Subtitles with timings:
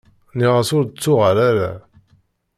[0.33, 1.71] Nniɣ-as ur d-ttuɣal ara.